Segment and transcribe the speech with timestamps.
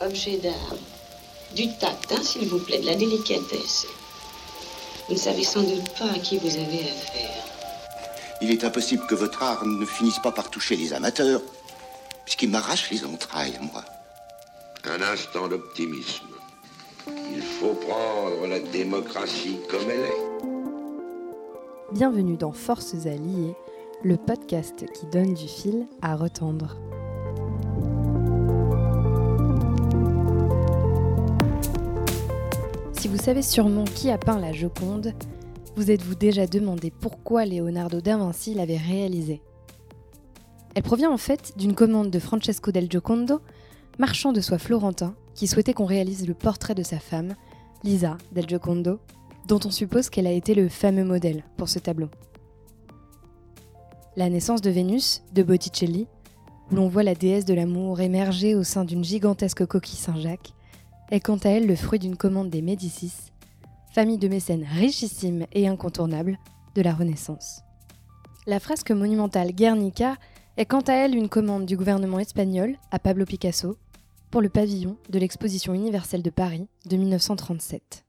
[0.00, 0.76] objet d'art.
[1.54, 3.86] Du tact, hein, s'il vous plaît, de la délicatesse.
[5.08, 7.44] Vous ne savez sans doute pas à qui vous avez affaire.
[8.42, 11.40] Il est impossible que votre art ne finisse pas par toucher les amateurs,
[12.24, 13.84] puisqu'il m'arrache les entrailles, moi.
[14.84, 16.26] Un instant d'optimisme.
[17.34, 20.26] Il faut prendre la démocratie comme elle est.
[21.92, 23.54] Bienvenue dans Forces Alliées,
[24.02, 26.76] le podcast qui donne du fil à retendre.
[33.06, 35.14] Vous savez sûrement qui a peint la Joconde,
[35.76, 39.40] vous êtes-vous déjà demandé pourquoi Leonardo da Vinci l'avait réalisée?
[40.74, 43.40] Elle provient en fait d'une commande de Francesco del Giocondo,
[43.98, 47.36] marchand de soie florentin, qui souhaitait qu'on réalise le portrait de sa femme,
[47.84, 48.98] Lisa del Giocondo,
[49.46, 52.08] dont on suppose qu'elle a été le fameux modèle pour ce tableau.
[54.16, 56.08] La naissance de Vénus, de Botticelli,
[56.72, 60.55] où l'on voit la déesse de l'amour émerger au sein d'une gigantesque coquille Saint-Jacques,
[61.10, 63.32] est quant à elle le fruit d'une commande des Médicis,
[63.92, 66.38] famille de mécènes richissimes et incontournables
[66.74, 67.62] de la Renaissance.
[68.46, 70.16] La fresque monumentale Guernica
[70.56, 73.76] est quant à elle une commande du gouvernement espagnol à Pablo Picasso
[74.30, 78.04] pour le pavillon de l'exposition universelle de Paris de 1937.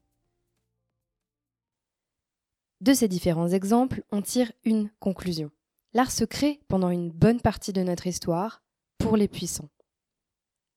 [2.80, 5.50] De ces différents exemples, on tire une conclusion.
[5.94, 8.62] L'art se crée pendant une bonne partie de notre histoire
[8.98, 9.68] pour les puissants.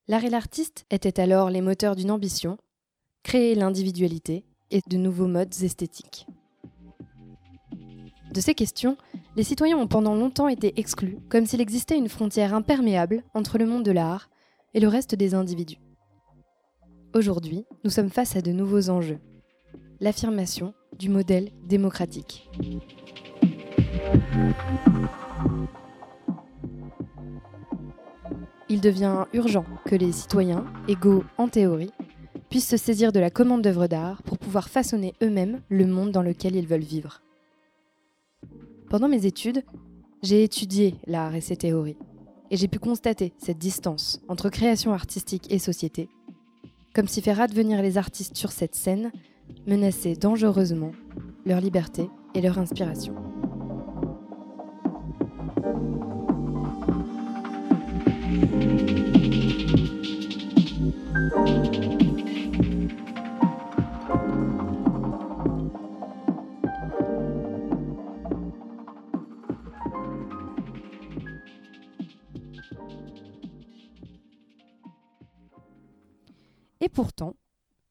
[0.08, 2.58] L'art et l'artiste étaient alors les moteurs d'une ambition,
[3.24, 6.26] créer l'individualité et de nouveaux modes esthétiques.
[8.34, 8.98] De ces questions,
[9.36, 13.66] les citoyens ont pendant longtemps été exclus, comme s'il existait une frontière imperméable entre le
[13.66, 14.30] monde de l'art
[14.74, 15.82] et le reste des individus.
[17.14, 19.20] Aujourd'hui, nous sommes face à de nouveaux enjeux.
[20.00, 22.50] L'affirmation du modèle démocratique.
[28.72, 31.92] Il devient urgent que les citoyens, égaux en théorie,
[32.50, 36.22] puissent se saisir de la commande d'œuvres d'art pour pouvoir façonner eux-mêmes le monde dans
[36.22, 37.22] lequel ils veulent vivre.
[38.90, 39.66] Pendant mes études,
[40.24, 41.98] j'ai étudié l'art et ses théories,
[42.50, 46.08] et j'ai pu constater cette distance entre création artistique et société,
[46.96, 49.12] comme si faire advenir les artistes sur cette scène
[49.68, 50.94] menaçait dangereusement
[51.46, 53.31] leur liberté et leur inspiration.
[77.02, 77.36] Pourtant,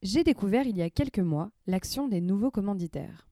[0.01, 3.27] j'ai découvert il y a quelques mois l'action des nouveaux commanditaires.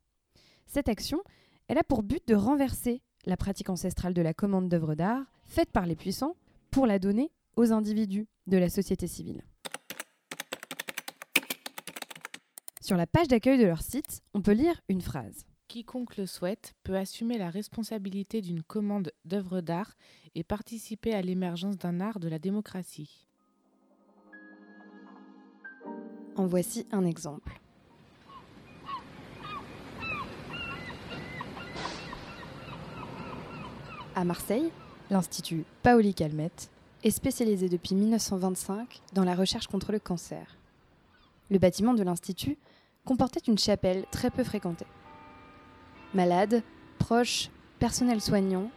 [0.66, 1.24] Cette action,
[1.70, 5.72] elle a pour but de renverser la pratique ancestrale de la commande d'œuvres d'art faite
[5.72, 6.36] par les puissants
[6.70, 9.42] pour la donner aux individus de la société civile.
[12.82, 15.46] Sur la page d'accueil de leur site, on peut lire une phrase.
[15.70, 19.96] Quiconque le souhaite peut assumer la responsabilité d'une commande d'œuvres d'art
[20.36, 23.29] et participer à l'émergence d'un art de la démocratie.
[26.40, 27.60] En voici un exemple.
[34.16, 34.72] À Marseille,
[35.10, 36.72] l'Institut Paoli Calmette
[37.04, 40.56] est spécialisé depuis 1925 dans la recherche contre le cancer.
[41.52, 42.58] Le bâtiment de l'Institut
[43.04, 44.88] comportait une chapelle très peu fréquentée.
[46.14, 46.64] Malades,
[47.00, 48.72] proches, personnel soignant,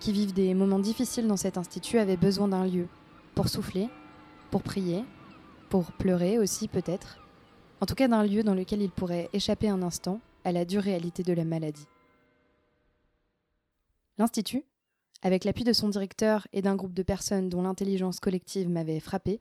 [0.00, 2.88] qui vivent des moments difficiles dans cet institut avaient besoin d'un lieu
[3.34, 3.90] pour souffler,
[4.50, 5.04] pour prier,
[5.72, 7.18] pour pleurer aussi peut-être,
[7.80, 10.82] en tout cas d'un lieu dans lequel ils pourraient échapper un instant à la dure
[10.82, 11.86] réalité de la maladie.
[14.18, 14.64] L'Institut,
[15.22, 19.40] avec l'appui de son directeur et d'un groupe de personnes dont l'intelligence collective m'avait frappé,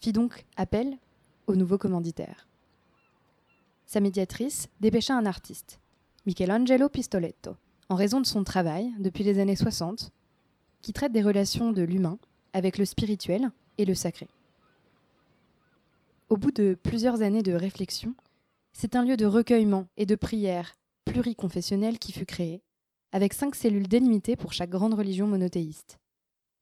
[0.00, 0.98] fit donc appel
[1.46, 2.48] au nouveau commanditaire.
[3.86, 5.78] Sa médiatrice dépêcha un artiste,
[6.26, 7.54] Michelangelo Pistoletto,
[7.88, 10.10] en raison de son travail depuis les années 60,
[10.82, 12.18] qui traite des relations de l'humain
[12.54, 14.26] avec le spirituel et le sacré.
[16.30, 18.14] Au bout de plusieurs années de réflexion,
[18.72, 22.62] c'est un lieu de recueillement et de prière pluriconfessionnel qui fut créé,
[23.10, 25.98] avec cinq cellules délimitées pour chaque grande religion monothéiste.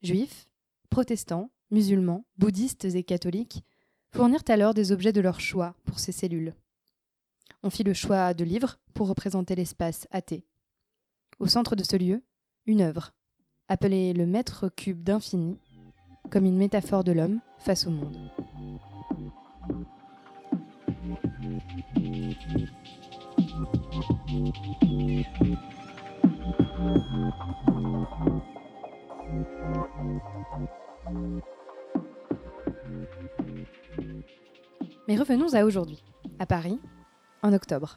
[0.00, 0.48] Juifs,
[0.88, 3.62] protestants, musulmans, bouddhistes et catholiques
[4.10, 6.54] fournirent alors des objets de leur choix pour ces cellules.
[7.62, 10.46] On fit le choix de livres pour représenter l'espace athée.
[11.40, 12.22] Au centre de ce lieu,
[12.64, 13.12] une œuvre,
[13.68, 15.58] appelée le mètre cube d'infini,
[16.30, 18.16] comme une métaphore de l'homme face au monde.
[24.28, 24.52] Mais
[35.16, 36.02] revenons à aujourd'hui,
[36.38, 36.78] à Paris,
[37.42, 37.96] en octobre.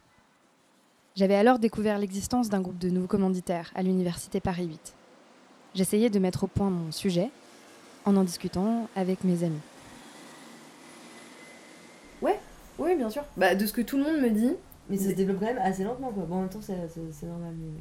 [1.15, 4.93] J'avais alors découvert l'existence d'un groupe de nouveaux commanditaires à l'université Paris 8.
[5.75, 7.29] J'essayais de mettre au point mon sujet
[8.05, 9.59] en en discutant avec mes amis.
[12.21, 12.39] Ouais,
[12.79, 13.23] oui, bien sûr.
[13.35, 14.55] Bah, de ce que tout le monde me dit.
[14.91, 16.23] Mais ça se développe quand même assez lentement, quoi.
[16.25, 17.53] Bon, en même temps, c'est normal.
[17.57, 17.71] Mais,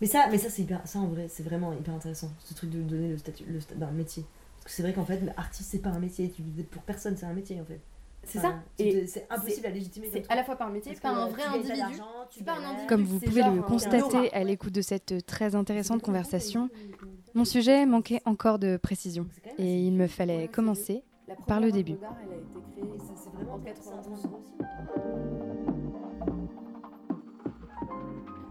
[0.00, 0.80] mais ça, mais ça, c'est hyper.
[0.86, 2.30] Ça, en vrai, c'est vraiment hyper intéressant.
[2.44, 4.24] Ce truc de donner le statut, le sta- d'un métier.
[4.56, 6.30] Parce que c'est vrai qu'en fait, artiste, c'est pas un métier.
[6.30, 7.80] Tu, pour personne, c'est un métier, en fait.
[8.22, 8.84] C'est Enfin, ça.
[9.06, 10.08] c'est impossible à légitimer.
[10.12, 11.80] C'est à la fois pas un métier, que, un euh, vrai individu.
[12.44, 12.86] pas un individu.
[12.86, 16.68] Comme vous pouvez genre le un- constater à l'écoute de cette très intéressante conversation,
[17.34, 19.26] mon sujet manquait encore de précision.
[19.56, 21.02] Et il me fallait commencer
[21.46, 21.94] par le début.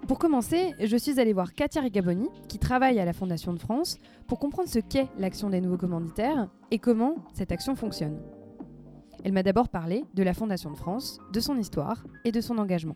[0.09, 4.00] Pour commencer, je suis allée voir Katia Rigaboni, qui travaille à la Fondation de France,
[4.25, 8.17] pour comprendre ce qu'est l'action des nouveaux commanditaires et comment cette action fonctionne.
[9.23, 12.57] Elle m'a d'abord parlé de la Fondation de France, de son histoire et de son
[12.57, 12.95] engagement.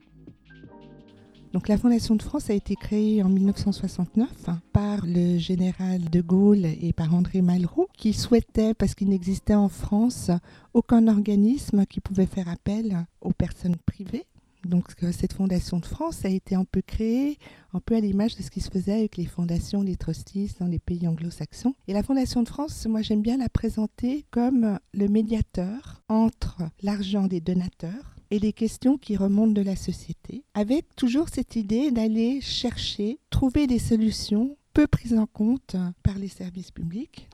[1.53, 6.19] Donc la Fondation de France a été créée en 1969 hein, par le général de
[6.19, 10.31] Gaulle et par André Malraux qui souhaitait, parce qu'il n'existait en France
[10.73, 14.25] aucun organisme qui pouvait faire appel aux personnes privées.
[14.65, 17.37] Donc euh, cette Fondation de France a été un peu créée,
[17.73, 20.67] un peu à l'image de ce qui se faisait avec les fondations, les trustees dans
[20.67, 21.75] les pays anglo-saxons.
[21.87, 27.27] Et la Fondation de France, moi j'aime bien la présenter comme le médiateur entre l'argent
[27.27, 32.41] des donateurs et les questions qui remontent de la société, avec toujours cette idée d'aller
[32.41, 37.29] chercher, trouver des solutions peu prises en compte par les services publics.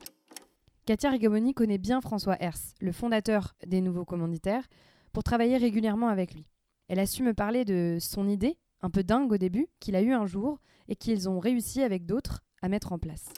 [0.85, 4.67] Katia Rigaboni connaît bien François Hers, le fondateur des nouveaux commanditaires,
[5.13, 6.45] pour travailler régulièrement avec lui.
[6.89, 10.01] Elle a su me parler de son idée, un peu dingue au début, qu'il a
[10.01, 13.29] eue un jour et qu'ils ont réussi avec d'autres à mettre en place.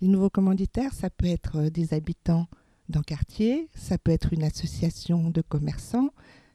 [0.00, 2.46] Les nouveaux commanditaires, ça peut être euh, des habitants
[2.88, 6.10] d'un quartier, ça peut être une association de commerçants,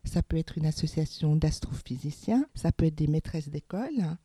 [0.06, 4.18] ça peut être une association d'astrophysiciens, ça peut être des maîtresses d'école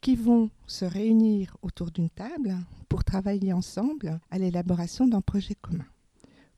[0.00, 2.56] qui vont se réunir autour d'une table
[2.88, 5.86] pour travailler ensemble à l'élaboration d'un projet commun.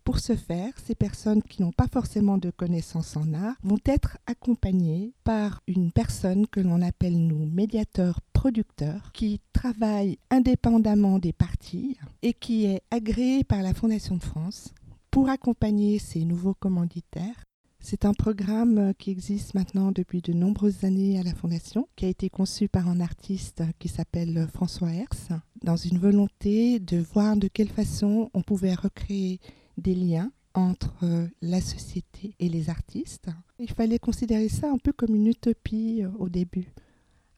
[0.04, 4.18] Pour ce faire, ces personnes qui n'ont pas forcément de connaissances en art vont être
[4.26, 11.96] accompagnées par une personne que l'on appelle nous médiateur producteur qui travaille indépendamment des parties
[12.20, 14.74] et qui est agréé par la Fondation de France
[15.10, 17.42] pour accompagner ces nouveaux commanditaires.
[17.80, 22.08] C'est un programme qui existe maintenant depuis de nombreuses années à la Fondation, qui a
[22.08, 27.48] été conçu par un artiste qui s'appelle François Hers, dans une volonté de voir de
[27.48, 29.40] quelle façon on pouvait recréer
[29.76, 33.28] des liens entre euh, la société et les artistes.
[33.58, 36.72] Il fallait considérer ça un peu comme une utopie euh, au début.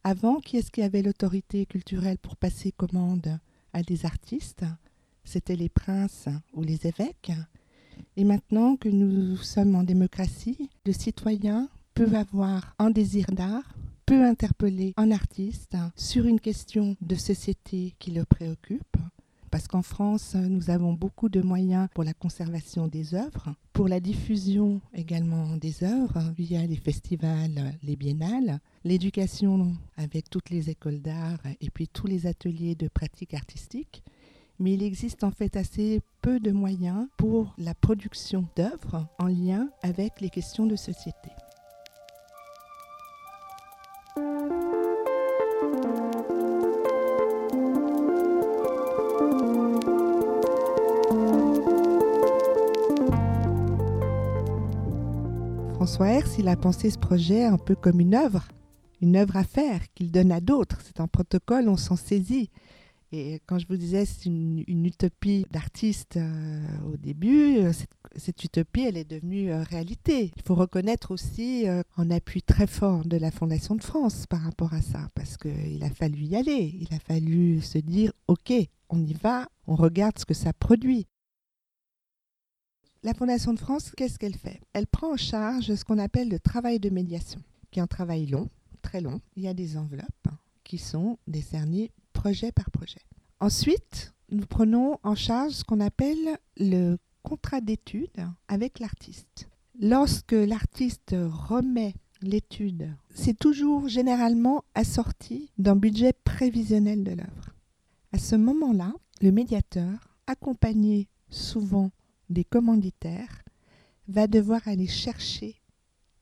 [0.05, 3.41] Avant, qui est-ce qui avait l'autorité culturelle pour passer commande
[3.73, 4.65] à des artistes?
[5.25, 7.33] C'était les princes ou les évêques.
[8.17, 13.75] Et maintenant que nous sommes en démocratie, le citoyen peut avoir un désir d'art,
[14.05, 18.97] peut interpeller un artiste sur une question de société qui le préoccupe.
[19.50, 24.00] Parce qu'en France, nous avons beaucoup de moyens pour la conservation des œuvres, pour la
[24.00, 31.40] diffusion également des œuvres via les festivals, les biennales, l'éducation avec toutes les écoles d'art
[31.60, 34.02] et puis tous les ateliers de pratique artistique.
[34.58, 39.68] Mais il existe en fait assez peu de moyens pour la production d'œuvres en lien
[39.82, 41.30] avec les questions de société.
[56.37, 58.47] François Hers, il a pensé ce projet un peu comme une œuvre,
[59.00, 60.78] une œuvre à faire qu'il donne à d'autres.
[60.85, 62.50] C'est un protocole, on s'en saisit.
[63.12, 66.61] Et quand je vous disais c'est une, utopie d'artiste euh,
[66.93, 70.33] au début, euh, cette, cette utopie, elle est devenue euh, réalité.
[70.37, 74.43] Il faut reconnaître aussi euh, un appui très fort de la Fondation de France par
[74.43, 76.76] rapport à ça, parce qu'il a fallu y aller.
[76.81, 78.52] Il a fallu se dire, OK,
[78.90, 81.07] on y va, on regarde ce que ça produit.
[83.06, 84.60] La Fondation de France, qu'est-ce qu'elle fait?
[84.72, 88.26] Elle prend en charge ce qu'on appelle le travail de médiation, qui est un travail
[88.26, 88.48] long,
[88.82, 89.20] très long.
[89.36, 90.26] Il y a des enveloppes
[90.64, 92.98] qui sont décernées projet par projet.
[93.38, 98.10] Ensuite, nous prenons en charge ce qu'on appelle le contrat d'étude
[98.48, 99.48] avec l'artiste.
[99.78, 107.54] Lorsque l'artiste remet l'étude, c'est toujours généralement assorti d'un budget prévisionnel de l'œuvre.
[108.10, 111.92] À ce moment-là, le médiateur, accompagné souvent
[112.30, 113.42] des commanditaires,
[114.09, 115.61] va devoir aller chercher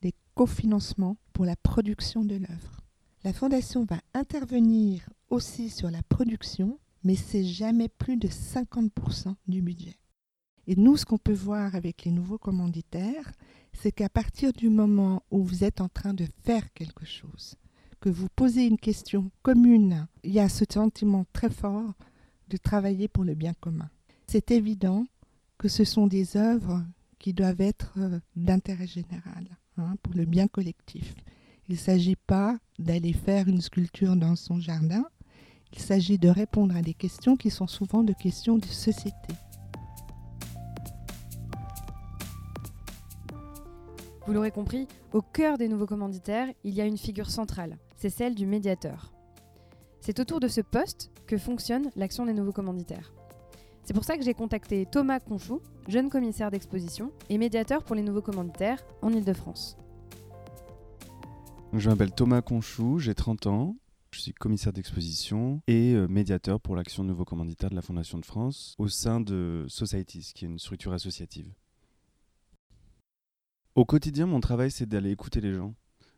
[0.01, 2.81] des cofinancements pour la production de l'œuvre.
[3.23, 9.61] La fondation va intervenir aussi sur la production, mais c'est jamais plus de 50% du
[9.61, 9.97] budget.
[10.67, 13.31] Et nous, ce qu'on peut voir avec les nouveaux commanditaires,
[13.73, 17.55] c'est qu'à partir du moment où vous êtes en train de faire quelque chose,
[17.99, 21.93] que vous posez une question commune, il y a ce sentiment très fort
[22.47, 23.89] de travailler pour le bien commun.
[24.27, 25.05] C'est évident
[25.57, 26.83] que ce sont des œuvres
[27.19, 31.15] qui doivent être euh, d'intérêt général, hein, pour le bien collectif.
[31.67, 35.05] Il ne s'agit pas d'aller faire une sculpture dans son jardin,
[35.73, 39.33] il s'agit de répondre à des questions qui sont souvent des questions de société.
[44.25, 48.09] Vous l'aurez compris, au cœur des nouveaux commanditaires, il y a une figure centrale, c'est
[48.09, 49.11] celle du médiateur.
[50.01, 53.11] C'est autour de ce poste que fonctionne l'action des nouveaux commanditaires.
[53.85, 58.01] C'est pour ça que j'ai contacté Thomas Conchou, jeune commissaire d'exposition et médiateur pour les
[58.01, 59.77] nouveaux commanditaires en Ile-de-France.
[61.71, 63.75] Je m'appelle Thomas Conchou, j'ai 30 ans,
[64.09, 68.25] je suis commissaire d'exposition et euh, médiateur pour l'action Nouveau Commanditaire de la Fondation de
[68.25, 71.53] France au sein de Societies, qui est une structure associative.
[73.75, 75.75] Au quotidien, mon travail, c'est d'aller écouter les gens.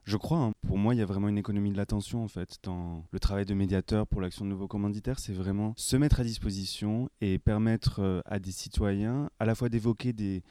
[0.08, 2.60] Je crois, hein, pour moi, il y a vraiment une économie de l'attention en fait.
[2.64, 6.24] Dans le travail de médiateur pour l'action de nouveaux commanditaires, c'est vraiment se mettre à
[6.24, 10.44] disposition et permettre euh, à des citoyens à la fois d'évoquer des,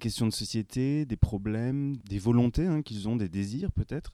[0.00, 4.12] questions de société, des problèmes, des volontés hein, qu'ils ont, des désirs peut-être.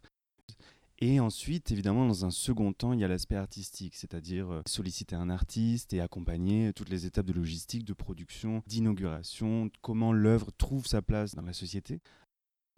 [0.98, 5.16] Et ensuite, évidemment, dans un second temps, il y a l'aspect artistique, c'est-à-dire euh, solliciter
[5.16, 10.86] un artiste et accompagner toutes les étapes de logistique, de production, d'inauguration, comment l'œuvre trouve
[10.86, 12.02] sa place dans la société.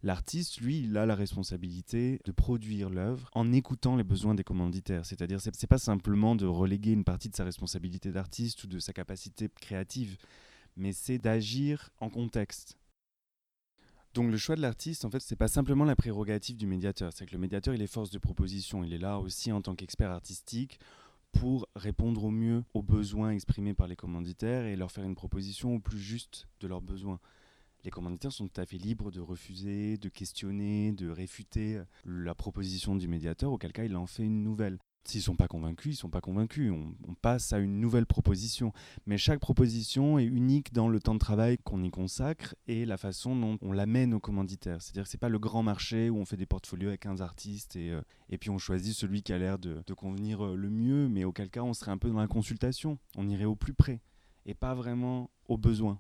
[0.03, 5.07] L'artiste, lui, il a la responsabilité de produire l'œuvre en écoutant les besoins des commanditaires.
[5.07, 8.79] C'est-à-dire, ce n'est pas simplement de reléguer une partie de sa responsabilité d'artiste ou de
[8.79, 10.19] sa capacité créative,
[10.77, 12.77] mais c'est d'agir en contexte.
[14.13, 17.13] Donc le choix de l'artiste, en fait, c'est pas simplement la prérogative du médiateur.
[17.13, 18.85] C'est que le médiateur, il est force de proposition.
[18.85, 20.79] Il est là aussi en tant qu'expert artistique
[21.33, 25.75] pour répondre au mieux aux besoins exprimés par les commanditaires et leur faire une proposition
[25.75, 27.19] au plus juste de leurs besoins
[27.85, 32.97] les commanditaires sont tout à fait libres de refuser, de questionner, de réfuter la proposition
[32.97, 34.79] du médiateur, auquel cas il en fait une nouvelle.
[35.07, 36.73] S'ils ne sont pas convaincus, ils ne sont pas convaincus.
[36.73, 38.73] On, passe à une nouvelle proposition.
[39.07, 42.97] Mais chaque proposition est unique dans le temps de travail qu'on y consacre et la
[42.97, 44.81] façon dont on l'amène aux commanditaires.
[44.81, 47.21] C'est-à-dire que ce n'est pas le grand marché où on fait des portfolios avec 15
[47.21, 48.01] artistes et, euh,
[48.31, 51.25] et puis on choisit celui qui a l'air de, de convenir euh, le mieux, mais
[51.25, 52.99] auquel cas on serait un peu dans la consultation.
[53.17, 54.01] On irait au plus près
[54.47, 55.99] et pas vraiment aux besoins.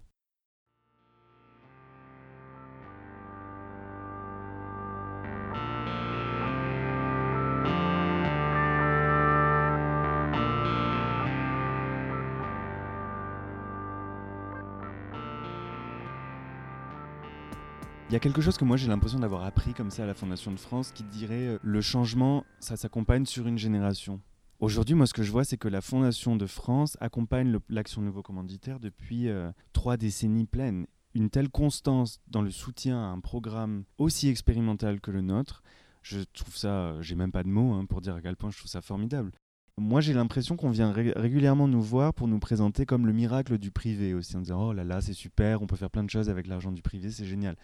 [18.14, 20.14] Il y a quelque chose que moi j'ai l'impression d'avoir appris comme ça à la
[20.14, 24.20] Fondation de France qui dirait euh, le changement, ça s'accompagne sur une génération.
[24.60, 28.22] Aujourd'hui, moi, ce que je vois, c'est que la Fondation de France accompagne l'action Nouveau
[28.22, 30.86] Commanditaire depuis euh, trois décennies pleines.
[31.14, 35.64] Une telle constance dans le soutien à un programme aussi expérimental que le nôtre,
[36.02, 38.50] je trouve ça, euh, j'ai même pas de mots hein, pour dire à quel point
[38.50, 39.32] je trouve ça formidable.
[39.76, 43.72] Moi, j'ai l'impression qu'on vient régulièrement nous voir pour nous présenter comme le miracle du
[43.72, 46.30] privé aussi, en disant Oh là là, c'est super, on peut faire plein de choses
[46.30, 47.56] avec l'argent du privé, c'est génial.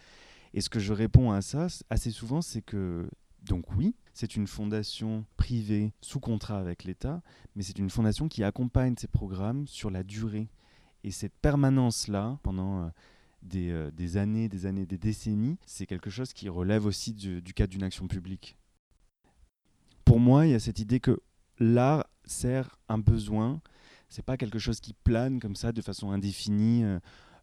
[0.53, 3.09] Et ce que je réponds à ça assez souvent, c'est que,
[3.43, 7.21] donc oui, c'est une fondation privée sous contrat avec l'État,
[7.55, 10.49] mais c'est une fondation qui accompagne ces programmes sur la durée.
[11.03, 12.89] Et cette permanence-là, pendant euh,
[13.55, 17.71] euh, des, années, des années, des décennies, c'est quelque chose qui relève aussi du, cadre
[17.71, 18.57] d'une action publique.
[20.05, 21.19] Pour moi, il y a cette idée que
[21.59, 23.61] l'art sert un besoin,
[24.09, 26.83] c'est pas quelque chose qui plane comme ça de façon indéfinie.
[26.83, 26.99] Euh,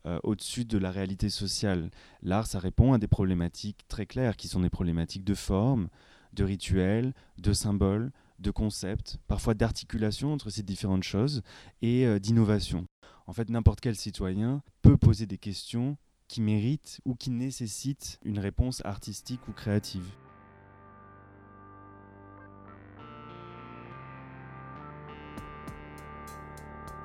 [0.08, 1.90] euh, au-dessus de la réalité sociale.
[2.22, 5.88] L'art, ça répond à des problématiques très claires, qui sont des problématiques de forme,
[6.32, 11.42] de rituels, de symboles, de concepts, parfois d'articulation entre ces différentes choses,
[11.82, 12.86] et euh, d'innovation.
[13.26, 18.38] En fait, n'importe quel citoyen peut poser des questions qui méritent ou qui nécessitent une
[18.38, 20.06] réponse artistique ou créative.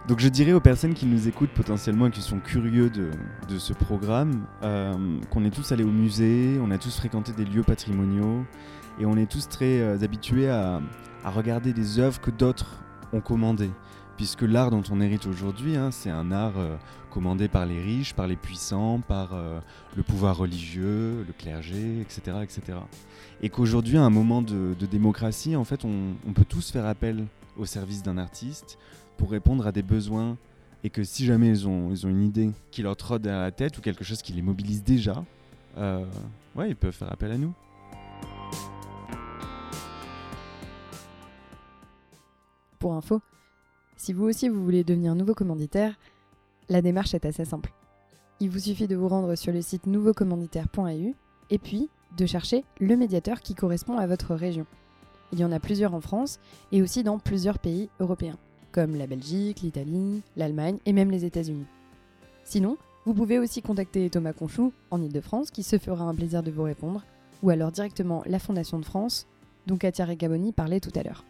[0.08, 3.10] Donc je dirais aux personnes qui nous écoutent potentiellement et qui sont curieux de,
[3.58, 4.94] ce programme euh,
[5.30, 8.44] qu'on est tous allés au musée, on a tous fréquenté des lieux patrimoniaux
[9.00, 10.82] et on est tous très euh, habitués à,
[11.24, 12.84] regarder des œuvres que d'autres
[13.14, 13.72] ont commandées.
[14.18, 16.76] Puisque l'art dont on hérite aujourd'hui, hein, c'est un art euh,
[17.10, 19.30] commandé par les riches, par les puissants, par
[19.96, 22.38] le pouvoir religieux, le clergé, etc.
[22.42, 22.80] etc.
[23.42, 27.26] Et qu'aujourd'hui, à un moment de, démocratie, en fait, on, on peut tous faire appel
[27.56, 28.80] au service d'un artiste
[29.18, 30.38] pour répondre à des besoins
[30.84, 33.82] et que si jamais ils ont, une idée qui leur trotte à la tête ou
[33.82, 35.24] quelque chose qui les mobilise déjà,
[35.78, 36.06] euh,
[36.68, 37.54] ils peuvent faire appel à nous.
[42.80, 43.22] Pour info,
[43.96, 45.98] si vous aussi vous voulez devenir nouveau commanditaire,
[46.68, 47.72] la démarche est assez simple.
[48.42, 51.14] Il vous suffit de vous rendre sur le site nouveaucommanditaire.eu
[51.50, 54.66] et puis de chercher le médiateur qui correspond à votre région.
[55.32, 56.40] Il y en a plusieurs en France
[56.72, 58.38] et aussi dans plusieurs pays européens,
[58.74, 61.68] comme la Belgique, l'Italie, l'Allemagne et même les États-Unis.
[62.44, 66.52] Sinon, vous pouvez aussi contacter Thomas Conchou en Ile-de-France qui se fera un plaisir de
[66.52, 67.04] vous répondre,
[67.44, 69.28] ou alors directement la Fondation de France,
[69.68, 71.24] dont Katia Recaboni parlait tout à l'heure.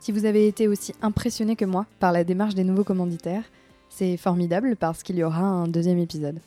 [0.00, 3.44] Si vous avez été aussi impressionné que moi par la démarche des nouveaux commanditaires,
[3.88, 6.40] c'est formidable parce qu'il y aura un deuxième épisode.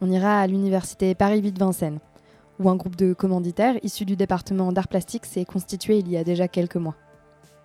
[0.00, 1.98] On ira à l'université Paris 8 Vincennes,
[2.60, 6.24] où un groupe de commanditaires issus du département d'art plastique s'est constitué il y a
[6.24, 6.96] déjà quelques mois.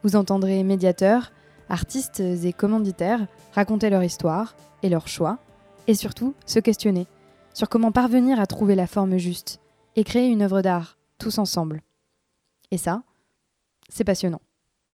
[0.03, 1.31] Vous entendrez médiateurs,
[1.69, 5.39] artistes et commanditaires raconter leur histoire et leurs choix,
[5.87, 7.07] et surtout se questionner
[7.53, 9.59] sur comment parvenir à trouver la forme juste
[9.95, 11.81] et créer une œuvre d'art tous ensemble.
[12.71, 13.03] Et ça,
[13.89, 14.41] c'est passionnant.